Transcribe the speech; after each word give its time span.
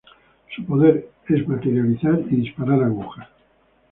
Su 0.55 0.65
poder 0.65 1.09
es 1.29 1.47
materializar 1.47 2.21
y 2.31 2.37
disparar 2.37 2.81
agujas. 2.81 3.27